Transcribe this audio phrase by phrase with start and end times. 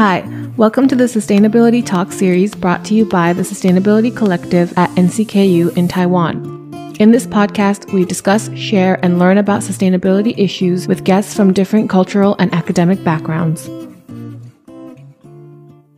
[0.00, 4.88] Hi, welcome to the Sustainability Talk series brought to you by the Sustainability Collective at
[4.96, 6.96] NCKU in Taiwan.
[6.98, 11.90] In this podcast, we discuss, share, and learn about sustainability issues with guests from different
[11.90, 13.68] cultural and academic backgrounds.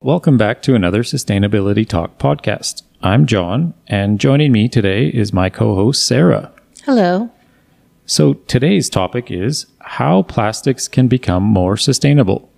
[0.01, 2.83] Welcome back to another Sustainability Talk podcast.
[3.05, 6.51] I'm John, and joining me today is my co host, Sarah.
[6.87, 7.31] Hello.
[8.05, 12.52] So, today's topic is how plastics can become more sustainable.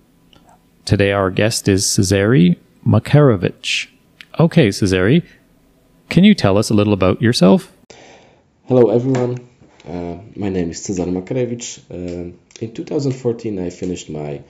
[0.85, 3.87] Today, our guest is Cezary Makarewicz.
[4.39, 5.25] Okay, Cezary,
[6.09, 7.75] can you tell us a little about yourself?
[8.67, 9.39] Hello, everyone.
[9.83, 11.79] Uh, my name is Cezary Makarewicz.
[11.89, 14.43] Uh, in 2014, I finished my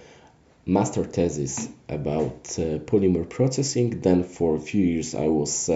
[0.66, 4.02] master thesis about uh, polymer processing.
[4.02, 5.70] Then, for a few years, I was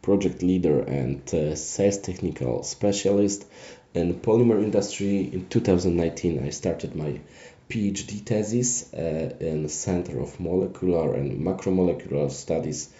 [0.00, 1.28] project leader and
[1.58, 3.44] sales technical specialist
[3.92, 5.30] in polymer industry.
[5.30, 7.20] In 2019, I started my
[7.70, 12.90] PhD thesis uh, in Center of Molecular and Macromolecular Studies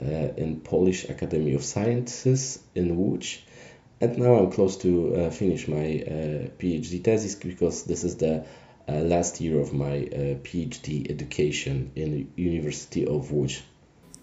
[0.00, 3.38] uh, in Polish Academy of Sciences in Łódź.
[4.00, 8.44] And now I'm close to uh, finish my uh, PhD thesis because this is the
[8.88, 13.62] uh, last year of my uh, PhD education in the University of Łódź.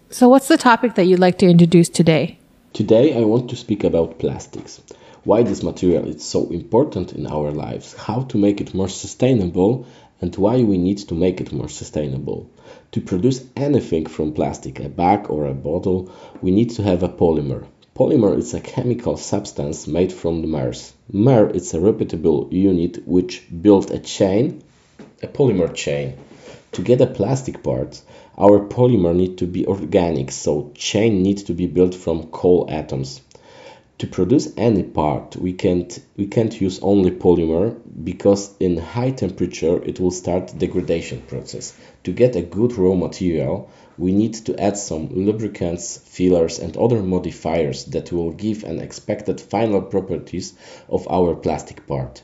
[0.10, 2.38] So, what's the topic that you'd like to introduce today?
[2.74, 4.82] Today, I want to speak about plastics.
[5.24, 9.86] Why this material is so important in our lives, how to make it more sustainable,
[10.20, 12.50] and why we need to make it more sustainable.
[12.94, 16.10] To produce anything from plastic, a bag or a bottle,
[16.42, 17.66] we need to have a polymer.
[17.96, 20.94] Polymer is a chemical substance made from the MERS.
[21.12, 24.64] MER is a repeatable unit which builds a chain,
[25.22, 26.16] a polymer chain.
[26.72, 28.02] To get a plastic part,
[28.40, 33.22] our polymer need to be organic, so chain needs to be built from coal atoms.
[34.02, 39.80] To produce any part, we can't we can't use only polymer because in high temperature
[39.84, 41.78] it will start degradation process.
[42.06, 47.04] To get a good raw material, we need to add some lubricants, fillers and other
[47.04, 50.56] modifiers that will give an expected final properties
[50.90, 52.24] of our plastic part.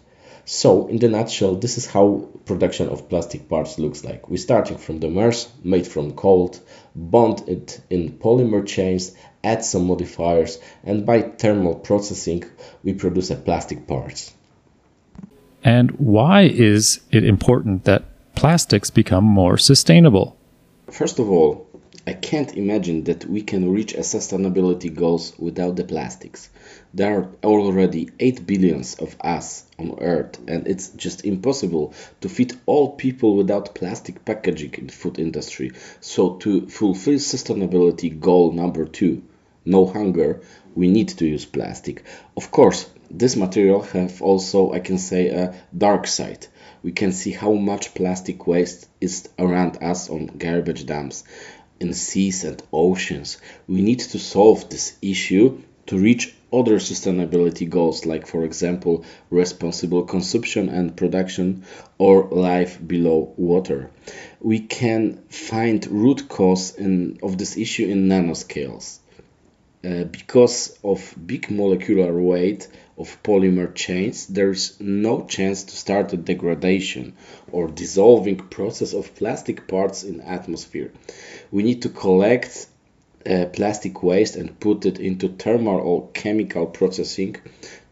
[0.49, 4.29] So, in the nutshell, this is how production of plastic parts looks like.
[4.29, 6.55] We're starting from the MERS, made from coal,
[6.95, 9.13] bond it in polymer chains,
[9.43, 12.45] add some modifiers, and by thermal processing,
[12.81, 14.33] we produce a plastic parts.
[15.65, 20.37] And why is it important that plastics become more sustainable?
[20.89, 21.66] First of all,
[22.07, 26.50] I can't imagine that we can reach a sustainability goals without the plastics.
[26.94, 32.53] There are already 8 billions of us on earth and it's just impossible to feed
[32.66, 35.73] all people without plastic packaging in the food industry.
[36.00, 39.22] So to fulfill sustainability goal number 2,
[39.66, 40.39] no hunger,
[40.75, 42.06] we need to use plastic.
[42.38, 46.47] Of course, this material have also I can say a dark side
[46.84, 51.24] we can see how much plastic waste is around us on garbage dumps
[51.79, 53.38] in seas and oceans.
[53.67, 60.03] We need to solve this issue to reach other sustainability goals, like, for example, responsible
[60.03, 61.63] consumption and production
[61.97, 63.89] or life below water.
[64.39, 68.99] We can find root cause in, of this issue in nanoscales.
[69.83, 76.17] Uh, because of big molecular weight of polymer chains, there's no chance to start a
[76.17, 77.13] degradation
[77.51, 80.91] or dissolving process of plastic parts in atmosphere.
[81.51, 82.67] We need to collect
[83.29, 87.35] uh, plastic waste and put it into thermal or chemical processing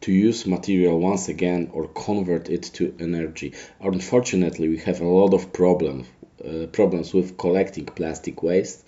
[0.02, 3.54] to use material once again or convert it to energy.
[3.82, 6.06] Unfortunately, we have a lot of problem,
[6.44, 8.85] uh, problems with collecting plastic waste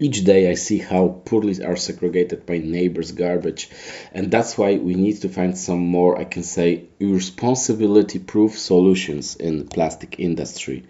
[0.00, 3.70] each day I see how poorly are segregated by neighbors' garbage,
[4.12, 9.68] and that's why we need to find some more, I can say, responsibility-proof solutions in
[9.68, 10.84] plastic industry.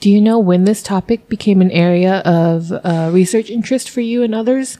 [0.00, 4.22] Do you know when this topic became an area of uh, research interest for you
[4.22, 4.78] and others?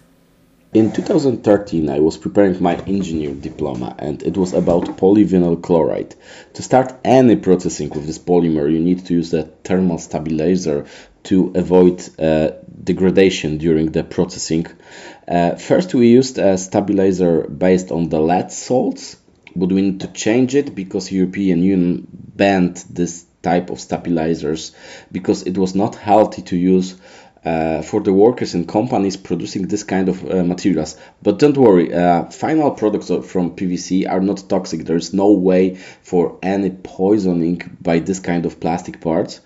[0.74, 6.16] In 2013, I was preparing my engineer diploma and it was about polyvinyl chloride.
[6.54, 10.84] To start any processing with this polymer, you need to use a thermal stabilizer
[11.25, 12.50] to avoid uh,
[12.82, 14.67] degradation during the processing.
[15.26, 19.17] Uh, first, we used a stabilizer based on the lead salts,
[19.56, 24.73] but we need to change it because European Union banned this type of stabilizers
[25.12, 26.97] because it was not healthy to use
[27.44, 30.96] uh, for the workers in companies producing this kind of uh, materials.
[31.23, 34.85] But don't worry, uh, final products from PVC are not toxic.
[34.85, 39.41] There is no way for any poisoning by this kind of plastic parts.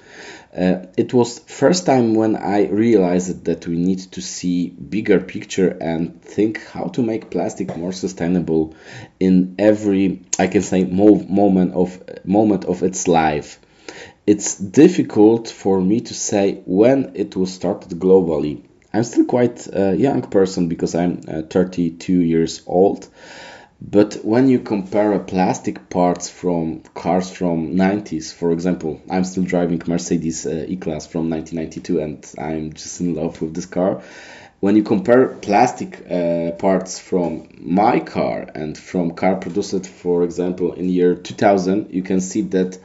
[0.56, 5.68] Uh, it was first time when I realized that we need to see bigger picture
[5.68, 8.74] and think how to make plastic more sustainable
[9.20, 13.60] in every I can say moment of moment of its life
[14.28, 18.62] it's difficult for me to say when it was started globally.
[18.92, 23.08] I'm still quite a young person because I'm uh, 32 years old.
[23.80, 29.80] But when you compare plastic parts from cars from 90s, for example, I'm still driving
[29.86, 34.02] Mercedes uh, E-Class from 1992 and I'm just in love with this car.
[34.60, 40.74] When you compare plastic uh, parts from my car and from car produced, for example,
[40.74, 42.78] in year 2000, you can see that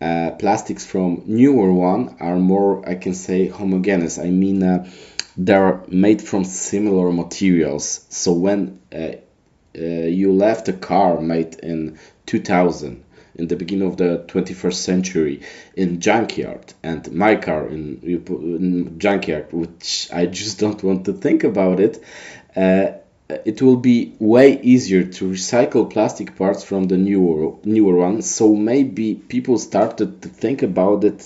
[0.00, 4.18] uh, plastics from newer one are more, I can say, homogeneous.
[4.18, 4.90] I mean, uh,
[5.36, 8.06] they're made from similar materials.
[8.08, 9.12] So when uh,
[9.76, 13.04] uh, you left a car made in 2000,
[13.34, 15.42] in the beginning of the 21st century,
[15.74, 21.44] in junkyard, and my car in, in junkyard, which I just don't want to think
[21.44, 22.02] about it.
[23.30, 28.30] Uh, it will be way easier to recycle plastic parts from the newer newer ones.
[28.30, 31.20] So maybe people started to think about it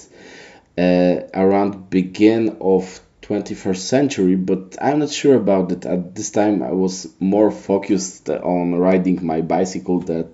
[0.78, 5.86] uh, around begin of 21st century, but I'm not sure about it.
[5.86, 10.28] At this time, I was more focused on riding my bicycle than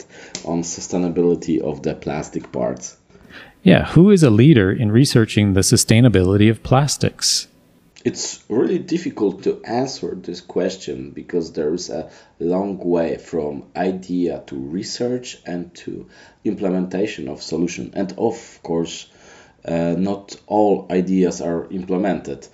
[0.45, 2.97] on sustainability of the plastic parts.
[3.63, 7.49] Yeah, who is a leader in researching the sustainability of plastics?
[8.05, 14.43] It's really difficult to answer this question because there is a long way from idea
[14.47, 16.07] to research and to
[16.45, 17.91] implementation of solution.
[17.95, 19.11] And of course,
[19.65, 22.47] uh, not all ideas are implemented.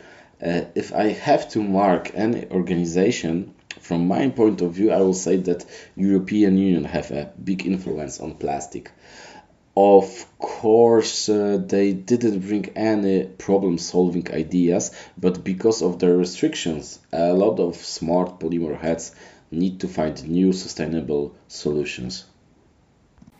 [0.42, 5.14] Uh, if I have to mark any organization, from my point of view, I will
[5.14, 8.90] say that European Union have a big influence on plastic.
[9.76, 17.00] Of course, uh, they didn't bring any problem solving ideas, but because of the restrictions,
[17.12, 19.14] a lot of smart polymer heads
[19.50, 22.24] need to find new sustainable solutions.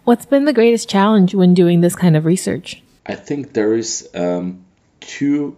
[0.05, 2.83] What's been the greatest challenge when doing this kind of research?
[3.07, 4.65] I think there is um,
[5.01, 5.57] two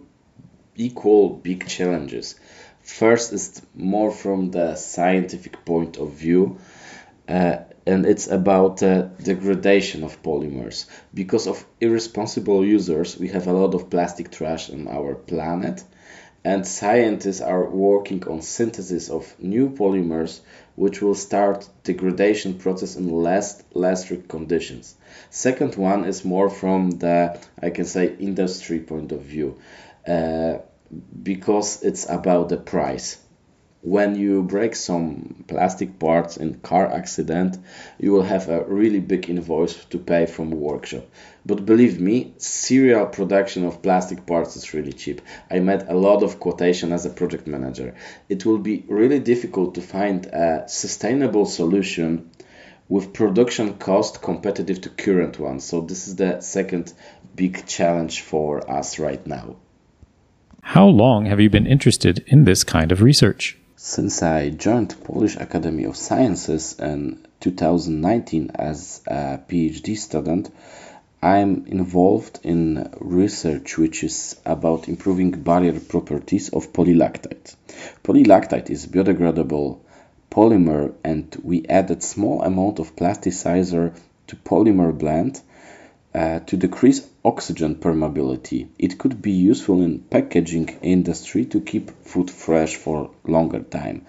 [0.75, 2.35] equal big challenges.
[2.81, 6.59] First is more from the scientific point of view.
[7.27, 10.87] Uh, and it's about uh, degradation of polymers.
[11.13, 15.83] Because of irresponsible users, we have a lot of plastic trash on our planet,
[16.43, 20.41] and scientists are working on synthesis of new polymers
[20.75, 24.95] which will start the degradation process in less less strict conditions.
[25.29, 29.57] Second one is more from the I can say industry point of view,
[30.07, 30.57] uh,
[31.23, 33.17] because it's about the price
[33.87, 37.57] when you break some plastic parts in car accident
[37.97, 41.05] you will have a really big invoice to pay from workshop.
[41.45, 45.21] But believe me serial production of plastic parts is really cheap.
[45.49, 47.95] I made a lot of quotation as a project manager.
[48.27, 52.29] It will be really difficult to find a sustainable solution
[52.89, 55.63] with production cost competitive to current ones.
[55.63, 56.93] So this is the second
[57.37, 59.55] big challenge for us right now.
[60.61, 65.35] How long have you been interested in this kind of research since I joined Polish
[65.35, 70.49] Academy of Sciences in 2019 as a PhD student,
[71.21, 77.55] I'm involved in research which is about improving barrier properties of polylactide.
[78.03, 79.77] Polylactide is biodegradable
[80.31, 83.95] polymer and we added small amount of plasticizer
[84.25, 85.39] to polymer blend
[86.17, 88.69] uh, to decrease oxygen permeability.
[88.79, 94.07] It could be useful in packaging industry to keep food fresh for longer time.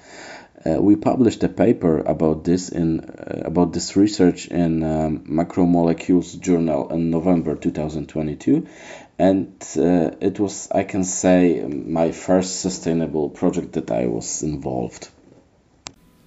[0.65, 6.41] Uh, we published a paper about this in uh, about this research in um, Macromolecules
[6.41, 8.67] Journal in November 2022,
[9.19, 15.11] and uh, it was I can say my first sustainable project that I was involved.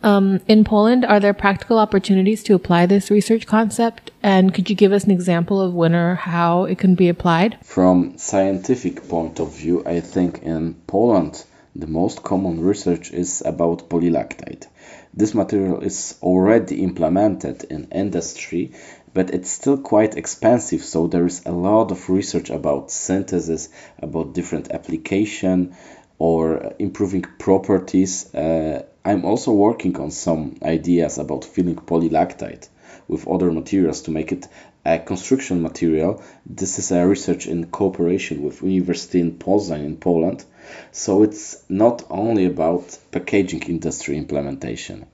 [0.04, 4.12] Um, in Poland, are there practical opportunities to apply this research concept?
[4.24, 7.58] And could you give us an example of when or how it can be applied?
[7.64, 11.44] From scientific point of view, I think in Poland,
[11.76, 14.68] the most common research is about polylactide.
[15.14, 18.72] This material is already implemented in industry,
[19.14, 24.34] but it's still quite expensive, so there is a lot of research about synthesis, about
[24.34, 25.76] different application,
[26.22, 28.32] or improving properties.
[28.36, 32.70] Uh, I'm also working on some ideas about filling polylactide
[33.08, 34.48] with other materials to make it
[34.86, 36.22] a construction material.
[36.46, 40.46] This is a research in cooperation with University in Poznań in Poland.
[40.92, 45.08] So it's not only about packaging industry implementation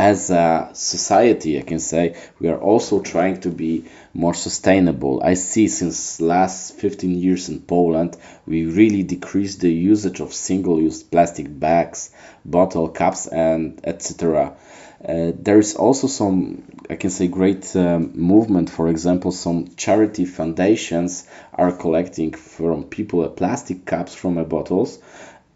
[0.00, 5.22] as a society i can say we are also trying to be more sustainable.
[5.22, 8.16] I see since last 15 years in poland
[8.46, 12.10] we really decreased the usage of single use plastic bags
[12.44, 14.56] bottle caps and etc
[15.02, 18.68] Uh, there is also some, I can say, great um, movement.
[18.68, 24.98] For example, some charity foundations are collecting from people plastic cups from a bottles,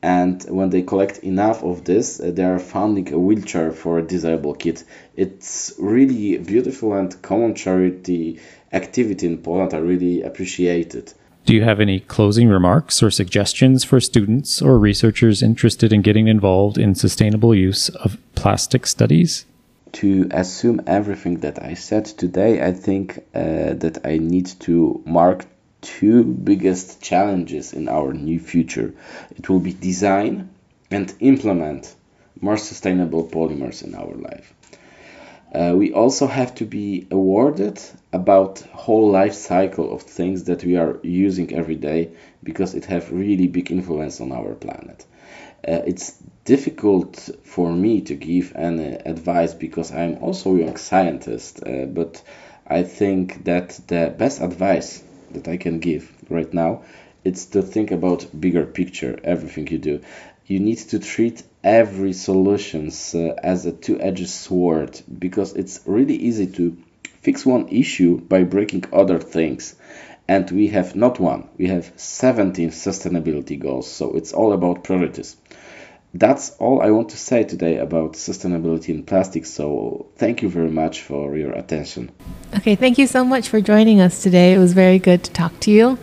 [0.05, 4.03] and when they collect enough of this, uh, they are funding a wheelchair for a
[4.03, 4.83] disabled kid.
[5.17, 8.39] It's really beautiful and common charity
[8.71, 9.73] activity in Poland.
[9.73, 11.15] I really appreciate it.
[11.47, 16.29] Do you have any closing remarks or suggestions for students or researchers interested in getting
[16.29, 19.47] involved in sustainable use of plastic studies?
[19.93, 25.47] To assume everything that I said today, I think uh, that I need to mark
[25.85, 28.93] two biggest challenges in our new future.
[29.37, 30.51] It will be design
[30.91, 31.95] and implement
[32.41, 34.55] more sustainable polymers in our life.
[35.55, 37.81] Uh, we also have to be awarded
[38.13, 42.11] about whole life cycle of things that we are using every day
[42.43, 45.07] because it have really big influence on our planet.
[45.67, 51.63] Uh, it's difficult for me to give any advice because I'm also a young scientist,
[51.65, 52.21] uh, but
[52.67, 55.03] I think that the best advice
[55.35, 56.83] that I can give right now
[57.25, 60.01] it's to think about bigger picture everything you do.
[60.47, 66.47] You need to treat every solutions uh, as a two-edged sword because it's really easy
[66.49, 66.77] to
[67.23, 69.75] fix one issue by breaking other things.
[70.29, 75.37] And we have not one we have 17 sustainability goals so it's all about priorities
[76.15, 80.71] that's all i want to say today about sustainability in plastics so thank you very
[80.71, 82.11] much for your attention.
[82.57, 84.55] Okay thank you so much for joining us today.
[84.55, 85.99] It was very good to talk to you